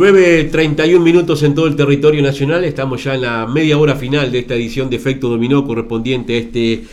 [0.00, 4.38] 9.31 minutos en todo el territorio nacional, estamos ya en la media hora final de
[4.38, 6.84] esta edición de Efecto Dominó correspondiente a este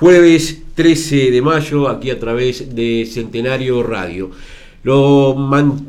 [0.00, 4.30] jueves 13 de mayo, aquí a través de Centenario Radio.
[4.82, 5.36] Lo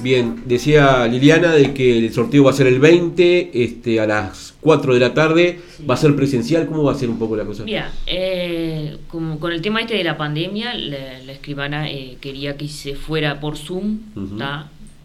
[0.06, 4.54] Bien, decía Liliana de que el sorteo va a ser el 20 este, a las
[4.60, 5.60] 4 de la tarde.
[5.90, 6.68] ¿Va a ser presencial?
[6.68, 7.64] ¿Cómo va a ser un poco la cosa?
[7.64, 12.68] Mira, eh, como con el tema este de la pandemia, la, escribana eh, quería que
[12.68, 13.98] se fuera por Zoom.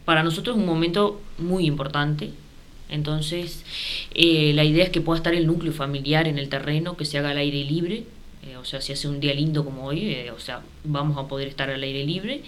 [0.06, 2.30] Para nosotros es un momento muy importante.
[2.88, 3.64] Entonces,
[4.14, 7.18] eh, la idea es que pueda estar el núcleo familiar en el terreno, que se
[7.18, 8.04] haga al aire libre.
[8.60, 11.72] o sea, si hace un día lindo como hoy, o sea, vamos a poder estar
[11.72, 12.44] al aire libre.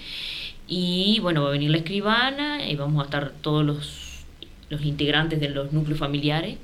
[0.68, 4.25] Y bueno, va a venir la escribana y vamos a estar todos los,
[4.69, 6.57] los integrantes de los núcleos familiares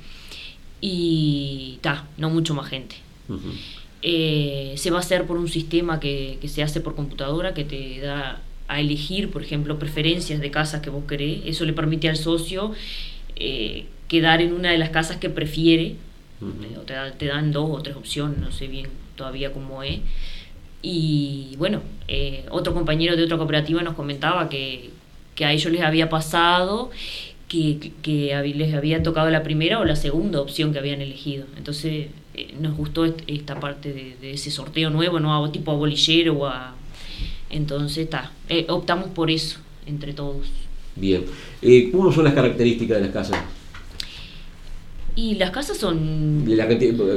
[0.81, 2.95] y está, no mucho más gente.
[4.01, 7.99] Eh, se va a hacer por un sistema que, se hace por computadora que te
[7.99, 11.41] da a elegir, por ejemplo, preferencias de casas que vos querés.
[11.45, 12.71] Eso le permite al socio
[13.35, 15.95] eh, quedar en una de las casas que prefiere.
[16.85, 19.99] te, te, dan dos o tres opciones, no sé bien todavía cómo es.
[20.81, 24.91] Y bueno, eh, otro compañero de otra cooperativa nos comentaba que,
[25.43, 26.91] a ellos les había pasado
[27.47, 27.91] que,
[28.55, 31.45] les había tocado la primera o la segunda opción que habían elegido.
[31.57, 35.49] Entonces eh, nos gustó esta parte de, ese sorteo nuevo, ¿no?
[35.51, 36.75] tipo a bolillero o a...
[37.49, 40.47] Entonces está, eh, optamos por eso entre todos.
[40.95, 41.25] Bien.
[41.91, 43.39] ¿Cómo son las características de las casas?
[45.19, 46.45] Y las casas son...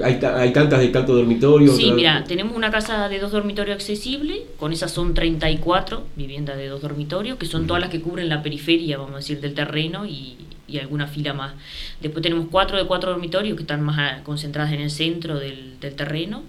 [0.02, 1.72] hay, hay, tantas de tanto dormitorio.
[1.72, 6.66] Sí, mira, tenemos una casa de dos dormitorios accesible, con esas son 34 viviendas de
[6.66, 10.04] dos dormitorios, que son todas las que cubren la periferia, vamos a decir, del terreno
[10.04, 10.34] y,
[10.66, 11.54] y alguna fila más.
[12.00, 15.94] Después tenemos cuatro de cuatro dormitorios que están más concentradas en el centro del, del
[15.94, 16.42] terreno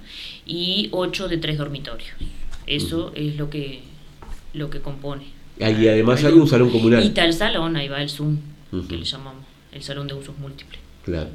[0.47, 2.09] y ocho de tres dormitorios.
[2.66, 3.84] Eso es lo que,
[4.56, 5.25] lo que compone.
[5.59, 7.03] Y además hay un salón comunal.
[7.03, 8.40] Y está el salón, ahí va el Zoom,
[8.90, 10.82] que le llamamos, el salón de usos múltiples.
[11.03, 11.30] Claro.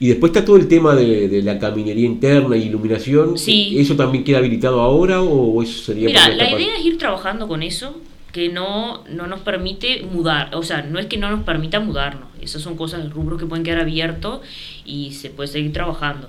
[0.00, 3.34] Y después está todo el tema de, la caminería interna y iluminación.
[3.36, 6.06] ¿Eso también queda habilitado ahora o eso sería...
[6.06, 8.00] Mira, la idea es ir trabajando con eso,
[8.32, 12.28] que no, no nos permite mudar, o sea, no es que no nos permita mudarnos,
[12.40, 14.40] esas son cosas, rubros que pueden quedar abiertos
[14.84, 16.28] y se puede seguir trabajando.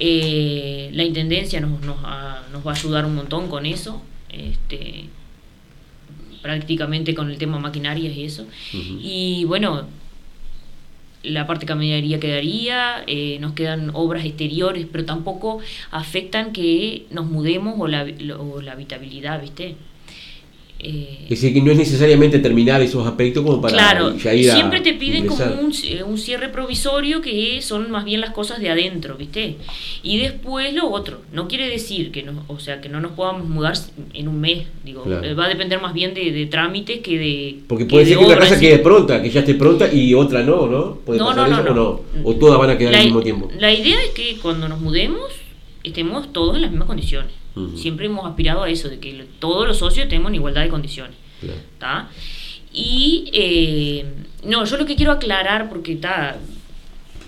[0.00, 5.06] Eh, la Intendencia nos, nos, nos, va a ayudar un montón con eso, este,
[6.42, 8.46] prácticamente con el tema maquinarias y eso.
[8.72, 9.86] Y bueno,
[11.28, 15.60] la parte de caminaría quedaría, eh, nos quedan obras exteriores, pero tampoco
[15.90, 19.76] afectan que nos mudemos o la, la habitabilidad, ¿viste?
[20.80, 24.48] Eh, es decir, que no es necesariamente terminar esos aspectos como para claro, ya ir
[24.48, 25.72] a siempre te piden como un,
[26.06, 29.56] un cierre provisorio que son más bien las cosas de adentro, ¿viste?
[30.04, 31.20] Y después lo otro.
[31.32, 33.74] No quiere decir que no, o sea, que no nos podamos mudar
[34.14, 35.24] en un mes, digo, Claro.
[35.24, 38.10] eh, va a depender más bien de, de trámites que de Porque que puede de
[38.10, 40.94] ser que una casa quede pronta, que ya esté pronta y otra no, ¿no?
[41.04, 42.00] ¿Puede No, pasar no, eso no, o no?
[42.22, 42.28] no.
[42.28, 43.50] O todas van a quedar la, al mismo tiempo.
[43.58, 45.22] La idea es que cuando nos mudemos
[45.82, 47.32] estemos todos en las mismas condiciones.
[47.76, 51.16] Siempre hemos aspirado a eso, de que todos los socios en igualdad de condiciones.
[52.72, 54.04] Y eh,
[54.44, 56.38] no, yo lo que quiero aclarar, porque está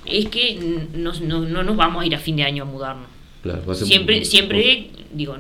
[0.05, 3.09] es que no, no, no nos vamos a ir a fin de año a mudarnos.
[3.43, 5.37] Claro, Siempre, siempre, digo,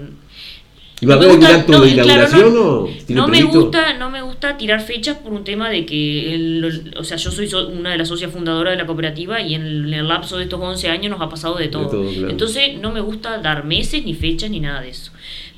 [1.02, 3.28] ¿Y va a no me haber gusta- acto no, de claro, inauguración no, o no
[3.28, 7.16] me gusta no me gusta tirar fechas por un tema de que el- o sea
[7.16, 9.94] yo soy so- una de las socias fundadoras de la cooperativa y en el, en
[10.00, 12.28] el lapso de estos 11 años nos ha pasado de todo, todo, claro.
[12.30, 15.10] entonces no me gusta dar meses ni fechas ni nada de eso.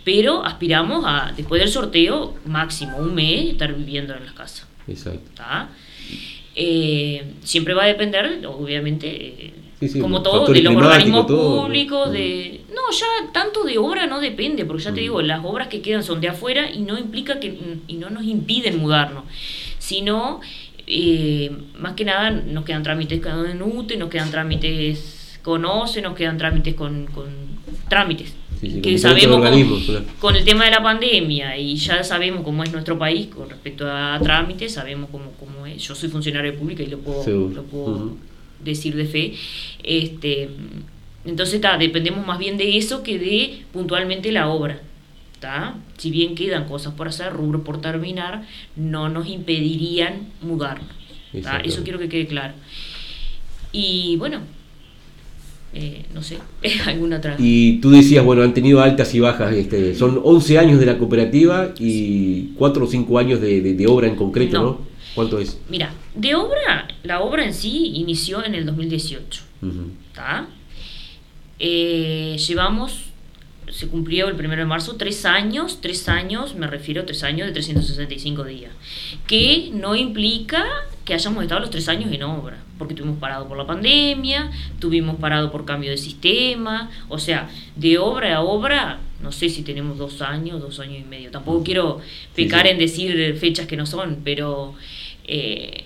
[0.05, 4.67] Pero aspiramos a después del sorteo máximo un mes estar viviendo en las casas.
[4.89, 5.43] Exacto.
[6.55, 9.55] Eh, siempre va a depender, obviamente, eh,
[9.89, 11.63] Sí, sí, como todo, de los organismos todo, ¿no?
[11.67, 12.61] públicos, de...
[12.75, 16.03] No, ya tanto de obra no depende, porque ya te digo, las obras que quedan
[16.03, 17.59] son de afuera y no implica que...
[17.89, 19.25] y no nos impiden mudarnos,
[19.79, 20.41] sino...
[20.87, 26.15] eh, más que nada nos quedan trámites con UTE, nos quedan trámites con OCE, nos
[26.15, 27.27] quedan trámites con, con
[27.89, 28.35] trámites.
[28.61, 30.05] Sí, que sabemos cómo- organismos, claro.
[30.21, 33.85] con el tema de la pandemia y ya sabemos cómo es nuestro país con respecto
[33.91, 35.83] a trámites, sabemos cómo, cómo es.
[35.83, 37.55] Yo soy funcionario público y lo puedo, Seguro.
[37.55, 38.17] lo puedo.
[38.65, 39.35] Decir de fe.
[39.83, 40.49] Este,
[41.25, 44.81] entonces, ta, dependemos más bien de eso que de puntualmente la obra.
[45.99, 50.87] Si bien quedan cosas por hacer, rubro por terminar, no nos impedirían mudarnos.
[51.65, 52.55] Eso quiero que quede claro.
[53.73, 54.41] Y bueno,
[55.75, 56.39] eh, no sé,
[56.87, 57.37] alguna otra.
[57.39, 59.53] Y tú decías, bueno, han tenido altas y bajas.
[59.55, 63.87] Este, son 11 años de la cooperativa y 4 o 5 años de, de- de
[63.87, 64.63] obra en concreto, ¿no?
[64.65, 64.92] No.
[65.15, 65.59] ¿Cuánto es?
[65.69, 69.43] Mira, de obra, la obra en sí inició en el 2018.
[69.63, 69.91] Ujú.
[70.15, 70.47] ¿tá?
[71.59, 73.05] Eh, llevamos,
[73.71, 77.47] se cumplió el 1 de marzo, tres años, tres años, me refiero a tres años
[77.47, 78.73] de 365 días,
[79.27, 80.65] que no implica
[81.05, 84.51] que hayamos estado los tres años en obra, porque tuvimos parado por la pandemia,
[84.81, 89.63] tuvimos parado por cambio de sistema, o sea, de obra a obra, no sé si
[89.63, 92.01] tenemos dos años, dos años y medio, tampoco quiero
[92.35, 92.69] Sí, pecar sí.
[92.71, 94.75] en decir fechas que no son, pero...
[95.27, 95.85] eh,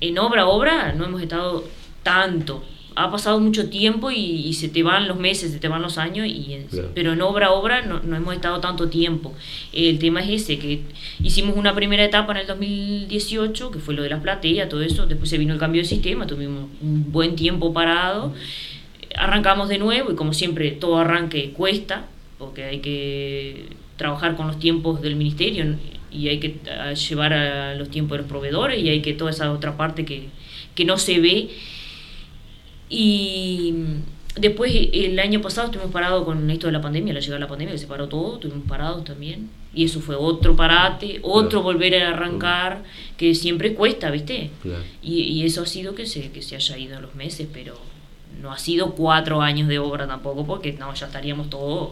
[0.00, 1.64] en obra a obra no hemos estado
[2.02, 2.64] tanto.
[2.96, 5.96] Ha pasado mucho tiempo y, y se te van los meses, se te van los
[5.96, 6.90] años, y en- Claro.
[6.94, 9.32] pero en obra a obra no, no hemos estado tanto tiempo.
[9.72, 10.82] El tema es ese, que
[11.22, 15.06] hicimos una primera etapa en el 2018, que fue lo de las plateas, todo eso,
[15.06, 18.34] después se vino el cambio de sistema, tuvimos un buen tiempo parado,
[19.14, 22.06] arrancamos de nuevo y como siempre todo arranque cuesta,
[22.38, 25.76] porque hay que trabajar con los tiempos del ministerio
[26.10, 29.30] y hay que eh, llevar a los tiempos de los proveedores y hay que toda
[29.30, 30.28] esa otra parte que,
[30.74, 31.50] que no se ve.
[32.88, 33.74] Y
[34.38, 37.48] después el año pasado estuvimos parados con esto de la pandemia, la llegada de la
[37.48, 39.50] pandemia, que se paró todo, estuvimos parados también.
[39.72, 41.62] Y eso fue otro parate, otro Claro.
[41.62, 42.82] volver a arrancar,
[43.16, 44.50] que siempre cuesta, ¿viste?
[44.62, 44.82] Claro.
[45.02, 47.78] Y, y eso ha sido que se, que se haya ido en los meses, pero
[48.42, 51.90] no ha sido cuatro años de obra tampoco, porque no, ya estaríamos todos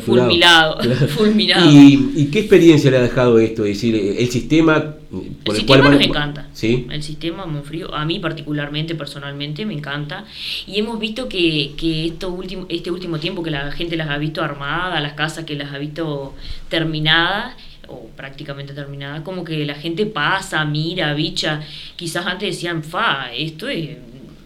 [0.00, 0.30] Saturado.
[0.78, 1.06] Claro.
[1.08, 1.72] fulminados.
[1.72, 3.64] ¿Y, y qué experiencia le ha dejado esto?
[3.64, 6.48] Es decir, el sistema por el el, cual sistema van- nos encanta.
[6.54, 6.86] ¿Sí?
[6.90, 10.24] El sistema Monfrío, a mí particularmente, personalmente, me encanta.
[10.66, 14.16] Y hemos visto que, que esto último, este último tiempo que la gente las ha
[14.18, 16.34] visto armadas, las casas que las ha visto
[16.70, 17.54] terminadas,
[17.88, 21.60] o prácticamente terminadas, como que la gente pasa, mira, bicha.
[21.96, 23.90] Quizás antes decían, fa, esto es,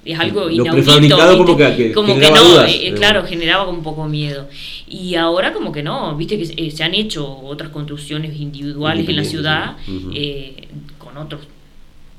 [0.07, 0.75] es algo Lo inaudito.
[1.01, 1.15] ¿viste?
[1.37, 2.71] como que- que como que no, dudas.
[2.73, 4.49] eh, claro, generaba un poco miedo.
[4.89, 9.17] Y ahora como que no, viste que eh, se han hecho otras construcciones individuales en
[9.17, 9.93] la ciudad sí.
[9.97, 10.11] Ujú.
[10.15, 11.41] eh, con otros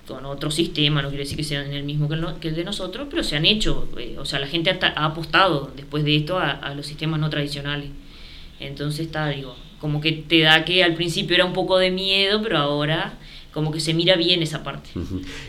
[0.08, 2.56] con otro sistema, no quiere decir que sean el mismo que el, no- que el
[2.56, 6.06] de nosotros, pero se han hecho, eh, o sea, la gente hasta ha apostado después
[6.06, 7.90] de esto a, a los sistemas no tradicionales.
[8.60, 12.42] Entonces está, digo, como que te da que al principio era un poco de miedo,
[12.42, 13.18] pero ahora
[13.58, 14.92] como que se mira bien esa parte.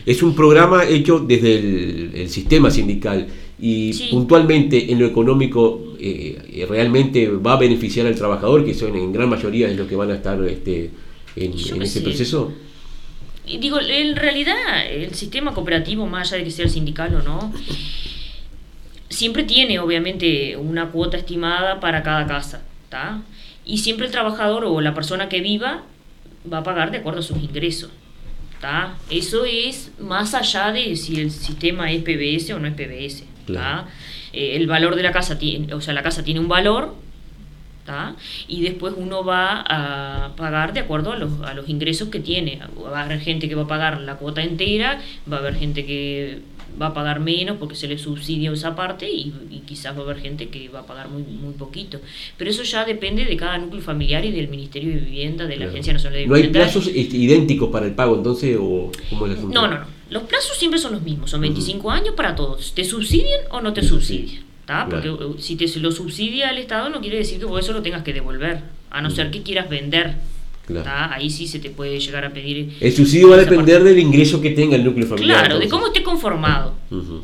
[0.03, 3.27] Es un programa hecho desde el, el sistema sindical
[3.61, 4.07] y Sí.
[4.09, 9.29] puntualmente en lo económico eh, realmente va a beneficiar al trabajador, que son en gran
[9.29, 10.89] mayoría es los que van a estar este,
[11.35, 12.01] en, en ese sé.
[12.01, 12.51] proceso.
[13.45, 14.55] Y digo, en realidad
[14.89, 17.53] el sistema cooperativo, más allá de que sea el sindical o no,
[19.09, 23.21] siempre tiene obviamente una cuota estimada para cada casa, ¿está?
[23.65, 25.83] Y siempre el trabajador o la persona que viva
[26.51, 27.91] va a pagar de acuerdo a sus ingresos,
[29.09, 33.23] Eso es más allá de si el sistema es PBS o no es PBS.
[34.33, 36.93] Eh, el valor de la casa tiene, o sea, la casa tiene un valor,
[38.47, 42.61] y después uno va a pagar de acuerdo a los, a los ingresos que tiene.
[42.77, 45.01] Va a haber gente que va a pagar la cuota entera,
[45.31, 46.41] va a haber gente que
[46.81, 49.33] va a pagar menos porque se le subsidia esa parte y,
[49.65, 51.99] quizás va a haber gente que va a pagar muy, muy poquito.
[52.37, 55.65] Pero eso ya depende de cada núcleo familiar y del Ministerio de Vivienda, de la
[55.67, 56.59] Agencia Nacional de Vivienda.
[56.59, 59.99] ¿No hay plazos idénticos para el pago entonces o cómo es No, no, no.
[60.09, 62.73] Los plazos siempre son los mismos, son 25 años para todos.
[62.73, 64.49] ¿Te subsidian o no te subsidian?
[64.89, 67.81] Porque uh, si te lo subsidia el Estado no quiere decir que por eso lo
[67.81, 68.61] tengas que devolver,
[68.91, 70.15] a no ser que quieras vender.
[70.85, 72.77] Ahí sí se te puede llegar a pedir.
[72.79, 75.39] El subsidio va a depender del ingreso que tenga el núcleo familiar.
[75.39, 76.73] Claro, de cómo esté conformado.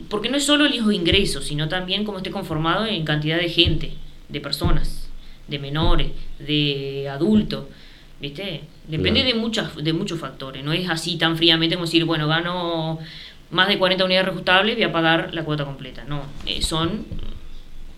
[0.10, 3.38] Porque no es solo el hijo de ingreso, sino también cómo esté conformado en cantidad
[3.38, 3.94] de gente,
[4.30, 5.10] de personas,
[5.48, 7.66] de menores, de adultos.
[8.22, 8.62] ¿Viste?
[8.88, 10.64] Depende de, muchas, de muchos factores.
[10.64, 13.00] No es así tan fríamente como decir, bueno, gano
[13.52, 16.06] más de 40 unidades reajustables, voy a pagar la cuota completa.
[16.08, 17.06] No, eh, son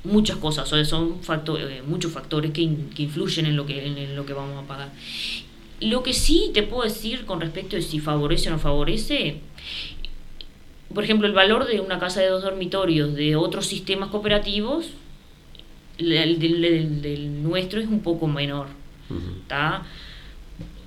[0.03, 1.19] muchas cosas, son
[1.59, 4.89] eh, muchos factores que, influyen en lo que, en lo que vamos a pagar.
[5.79, 9.41] Lo que sí te puedo decir con respecto de si favorece o no favorece,
[10.93, 14.87] por ejemplo, el valor de una casa de dos dormitorios de otros sistemas cooperativos,
[15.97, 18.67] el del, nuestro es un poco menor.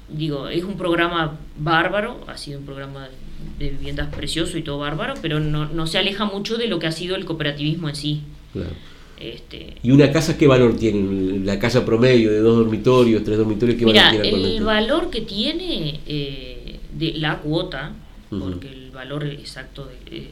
[0.08, 3.08] Digo, es un programa bárbaro, ha sido un programa
[3.58, 6.88] de viviendas precioso y todo bárbaro, pero no, no se aleja mucho de lo que
[6.88, 8.22] ha sido el cooperativismo en sí.
[8.52, 8.70] Claro.
[9.20, 11.44] Este, ¿Y una casa qué valor tiene?
[11.44, 16.00] La casa promedio de dos dormitorios, tres dormitorios, ¿qué valor tiene El valor que tiene
[16.06, 17.92] eh, de la cuota,
[18.30, 20.30] porque el valor exacto de,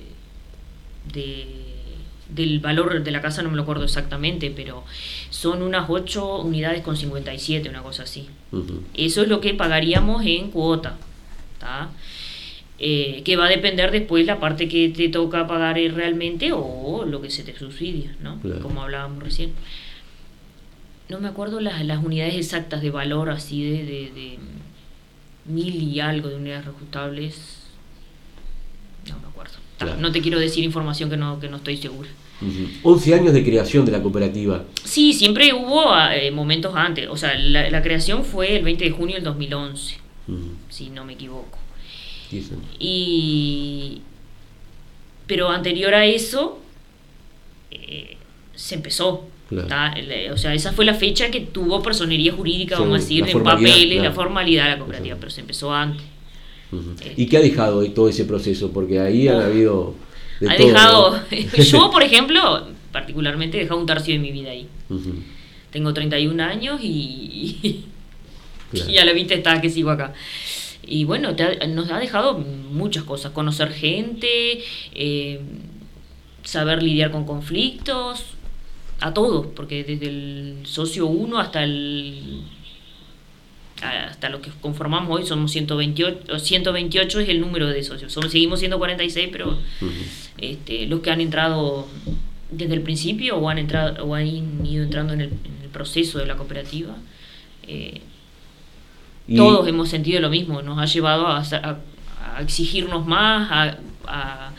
[2.29, 4.85] del valor de la casa no me lo acuerdo exactamente, pero
[5.31, 8.29] son unas 8 unidades con 57, una cosa así.
[8.95, 10.97] Eso es lo que pagaríamos en cuota.
[12.81, 17.21] Eh, que va a depender después la parte que te toca pagar realmente o lo
[17.21, 18.39] que se te subsidia, ¿no?
[18.63, 19.53] Como hablábamos recién.
[21.09, 24.39] No me acuerdo las, las unidades exactas de valor así de, de,
[25.47, 27.68] mil y algo de unidades reajustables.
[29.09, 29.55] No me acuerdo.
[29.99, 32.09] No te quiero decir información que no, que no estoy segura.
[32.83, 34.65] 11 años de creación de la cooperativa.
[34.85, 37.09] Sí, siempre hubo eh, momentos antes.
[37.09, 39.97] O sea, la, creación fue el 20 de junio del 2011,
[40.69, 41.59] si no me equivoco.
[42.79, 44.03] Y,
[45.27, 46.61] pero anterior a eso,
[47.71, 48.17] eh,
[48.55, 49.27] se empezó.
[49.51, 54.03] O sea, esa fue la fecha que tuvo personería jurídica, vamos a decir, en papeles,
[54.03, 56.05] la formalidad de la cooperativa, pero se empezó antes.
[57.17, 58.71] ¿Y qué ha dejado todo ese proceso?
[58.73, 59.95] Porque ahí han habido...
[60.49, 61.21] ha dejado...
[61.59, 64.69] yo, por ejemplo, particularmente he dejado un tercio de mi vida ahí.
[65.71, 67.85] Tengo 31 años y,
[68.73, 70.13] y a la vista está que sigo acá.
[70.87, 71.35] Y bueno,
[71.69, 74.63] nos ha dejado muchas cosas, conocer gente,
[74.95, 75.41] eh,
[76.43, 78.25] saber lidiar con conflictos,
[79.01, 82.43] a todos, porque desde el socio 1 hasta el
[83.83, 88.13] hasta lo que conformamos hoy somos 128, 128 es el número de socios.
[88.13, 89.59] Somos, seguimos siendo 46, pero
[90.39, 91.87] este, los que han entrado
[92.51, 95.31] desde el principio o han entrado o han ido entrando en el,
[95.73, 96.97] proceso de la cooperativa,
[97.65, 98.01] eh,
[99.37, 101.43] todos hemos sentido lo mismo, nos ha llevado a,
[102.41, 104.53] exigirnos más, a, a,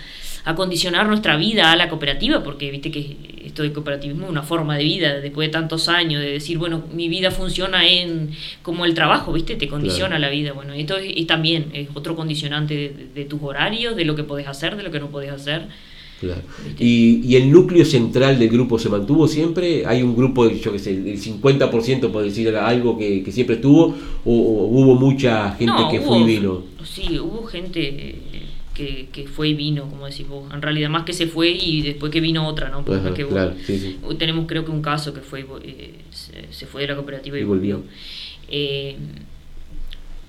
[0.56, 4.77] condicionar nuestra vida a la cooperativa, porque viste que esto de cooperativismo es una forma
[4.77, 8.94] de vida, después de tantos años, de decir, bueno, mi vida funciona en como el
[8.94, 13.25] trabajo, viste, te condiciona la vida, bueno, esto es, también es otro condicionante de, de,
[13.25, 15.68] tus horarios, de lo que podés hacer, de lo que no podés hacer.
[16.20, 16.41] Claro.
[16.77, 19.86] Y, y, el núcleo central del grupo se mantuvo siempre?
[19.86, 23.96] ¿Hay un grupo, yo que sé, el 50% por decir algo que, siempre estuvo?
[24.25, 26.63] ¿O, hubo mucha gente que fue y vino?
[26.84, 28.15] Sí, hubo gente
[28.80, 30.52] que, que, fue y vino, como decís vos.
[30.54, 32.86] En realidad, más que se fue y después que vino otra, ¿no?
[32.86, 33.54] Porque claro,
[34.18, 37.84] Tenemos creo que un caso que fue eh, se, fue de la cooperativa y, volvió.
[38.48, 38.96] Eh,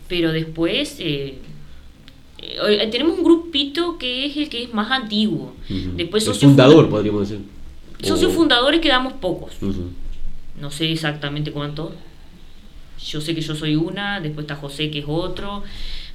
[0.08, 0.96] pero después...
[0.98, 1.38] Eh,
[2.42, 5.54] eh, tenemos un grupito que es el que es más antiguo.
[5.68, 7.44] Después el fundador, podríamos decir.
[8.02, 9.52] Socios fundadores quedamos pocos.
[10.60, 11.92] No sé exactamente cuántos.
[13.06, 15.62] Yo sé que yo soy una, después está José que es otro,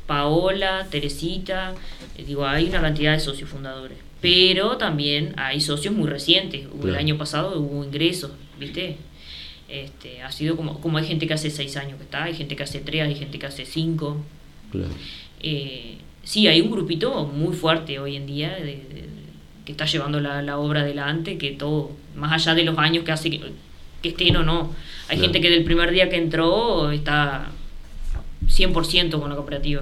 [0.08, 1.74] Paola, Teresita,
[2.18, 3.98] eh, digo, hay una cantidad de socios fundadores.
[4.22, 6.68] Pero también hay socios muy recientes.
[6.84, 8.98] El año pasado hubo ingresos, ¿viste?
[9.68, 12.56] Este, ha sido como, como hay gente que hace seis años que está, hay gente
[12.56, 14.18] que hace tres, hay gente que hace cinco.
[14.72, 14.90] Claro.
[15.42, 18.58] Eh, sí, hay un grupito muy fuerte hoy en día
[19.66, 23.30] que está llevando la, obra adelante, que todo, más allá de los años que hace
[23.30, 23.54] que,
[24.04, 24.74] estén o no.
[25.08, 27.52] Hay gente que del primer día que entró está
[28.48, 29.82] 100% con la cooperativa.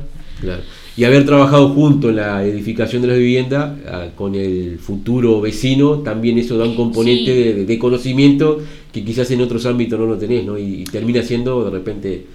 [0.96, 6.00] Y haber trabajado junto en la edificación de la vivienda ah, con el futuro vecino,
[6.00, 10.46] también eso da un componente de, conocimiento que quizás en otros ámbitos no lo tenés,
[10.46, 10.58] ¿no?
[10.58, 12.26] Y, termina siendo de repente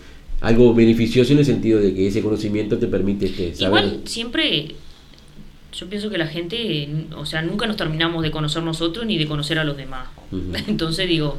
[0.40, 3.84] algo beneficioso en el sentido de que ese conocimiento te permite este, saber.
[3.84, 4.74] Igual siempre
[5.72, 9.26] yo pienso que la gente, o sea, nunca nos terminamos de conocer nosotros ni de
[9.26, 10.08] conocer a los demás.
[10.66, 11.38] Entonces digo,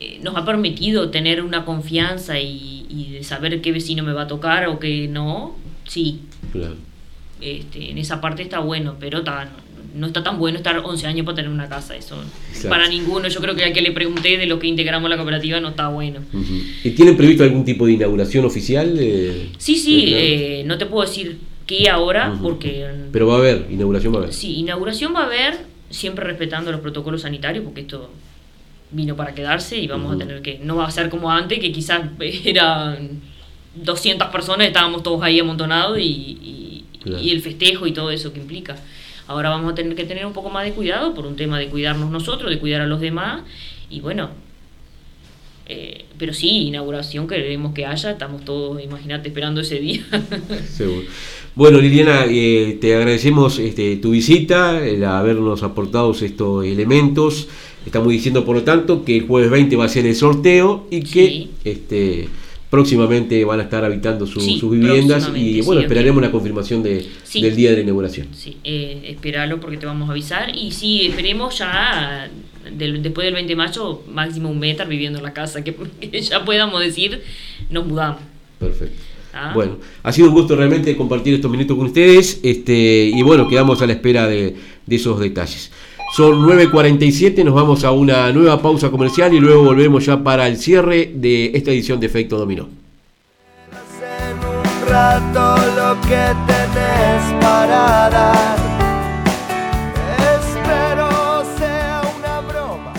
[0.00, 4.26] eh, nos ha permitido tener una confianza y, de saber qué vecino me va a
[4.26, 6.20] tocar o qué no, sí.
[6.52, 6.74] Claro.
[7.40, 9.22] Este, en esa parte está bueno, pero
[9.94, 12.16] no, está tan bueno estar 11 años para tener una casa, eso
[12.68, 13.28] para ninguno.
[13.28, 15.88] Yo creo que al que le pregunté de lo que integramos la cooperativa no está
[15.88, 16.20] bueno.
[16.82, 18.98] ¿Y tienen previsto algún tipo de inauguración oficial?
[19.58, 22.86] sí, sí, eh, no te puedo decir qué ahora, porque...
[23.12, 24.34] Pero va a haber, inauguración va a haber.
[24.34, 25.58] Sí, inauguración va a haber,
[25.90, 28.10] siempre respetando los protocolos sanitarios, porque esto
[28.90, 31.72] vino para quedarse y vamos a tener que, no va a ser como antes, que
[31.72, 32.02] quizás
[32.44, 33.20] eran
[33.74, 38.76] 200 personas, estábamos todos ahí amontonados y, y, el festejo y todo eso que implica.
[39.26, 41.68] Ahora vamos a tener que tener un poco más de cuidado por un tema de
[41.68, 43.42] cuidarnos nosotros, de cuidar a los demás
[43.90, 44.30] y bueno,
[45.70, 50.02] eh, pero sí, inauguración queremos que haya, estamos todos, imagínate, esperando ese día.
[50.68, 51.06] Seguro.
[51.54, 57.48] Bueno, Liliana, eh, te agradecemos este, tu visita, el habernos aportado estos elementos.
[57.88, 61.00] Estamos diciendo, por lo tanto, que el jueves 20 va a ser el sorteo y
[61.00, 62.28] que este,
[62.68, 67.70] próximamente van a estar habitando sus viviendas y bueno, esperaremos la confirmación de, del día
[67.70, 68.28] de la inauguración.
[68.34, 72.28] Sí, eh, esperalo porque te vamos a avisar y sí, esperemos ya
[72.70, 75.74] después del 20 de mayo máximo un metro viviendo en la casa, que,
[76.20, 77.22] ya podamos decir
[77.70, 78.20] nos mudamos.
[78.58, 79.02] Perfecto.
[79.32, 79.52] Ah.
[79.54, 83.80] Bueno, ha sido un gusto realmente compartir estos minutos con ustedes este, y bueno, quedamos
[83.80, 85.70] a la espera de, de esos detalles.
[86.10, 90.56] Son 9.47, nos vamos a una nueva pausa comercial y luego volvemos ya para el
[90.56, 92.66] cierre de esta edición de Efecto Dominó.
[95.76, 98.58] lo que tenés para dar.
[100.18, 102.94] Espero sea una broma.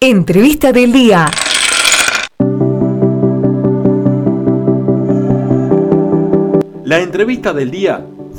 [0.00, 1.30] Entrevista del día.
[6.84, 8.04] La entrevista del día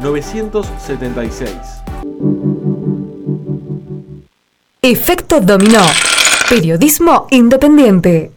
[0.00, 1.84] 976.
[4.82, 5.82] Efecto Dominó.
[6.48, 8.30] Periodismo independiente.